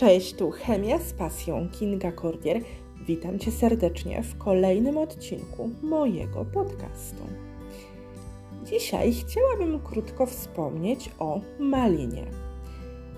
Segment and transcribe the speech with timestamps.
[0.00, 2.60] Cześć, tu Chemia z pasją Kinga Kordier.
[3.06, 7.22] Witam Cię serdecznie w kolejnym odcinku mojego podcastu.
[8.64, 12.26] Dzisiaj chciałabym krótko wspomnieć o malinie.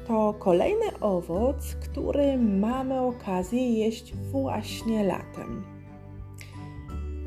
[0.06, 5.64] To kolejny owoc, który mamy okazję jeść właśnie latem.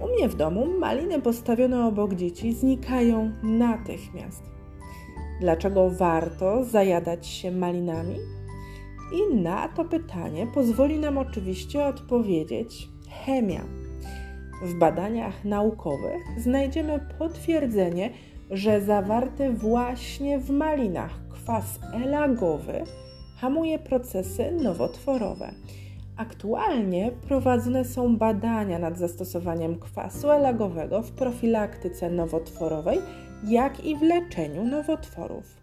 [0.04, 4.44] U mnie w domu maliny postawione obok dzieci znikają natychmiast.
[5.42, 8.16] Dlaczego warto zajadać się malinami?
[9.12, 12.90] I na to pytanie pozwoli nam oczywiście odpowiedzieć
[13.26, 13.62] chemia.
[14.64, 18.10] W badaniach naukowych znajdziemy potwierdzenie,
[18.52, 22.84] że zawarty właśnie w malinach kwas elagowy
[23.38, 25.52] hamuje procesy nowotworowe.
[26.18, 33.00] Aktualnie prowadzone są badania nad zastosowaniem kwasu elagowego w profilaktyce nowotworowej,
[33.48, 35.62] jak i w leczeniu nowotworów.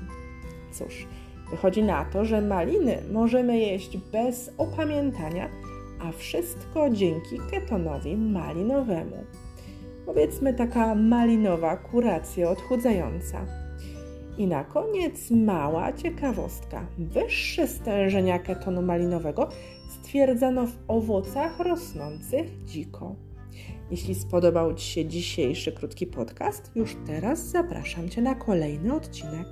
[0.72, 1.08] Cóż,
[1.52, 5.50] wychodzi na to, że maliny możemy jeść bez opamiętania,
[6.00, 9.18] a wszystko dzięki ketonowi malinowemu.
[10.06, 13.46] Powiedzmy taka malinowa kuracja odchudzająca.
[14.38, 16.86] I na koniec mała ciekawostka.
[16.98, 19.50] Wyższe stężenia ketonu malinowego
[19.90, 23.16] stwierdzano w owocach rosnących dziko.
[23.92, 29.48] Jeśli spodobał Ci się dzisiejszy krótki podcast, już teraz zapraszam Cię na kolejny odcinek.